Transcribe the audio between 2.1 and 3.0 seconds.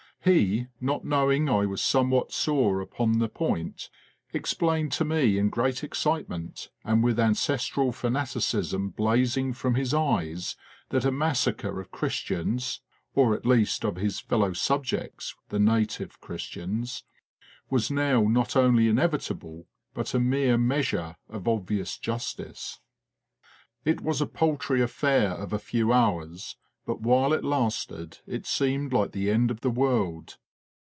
sore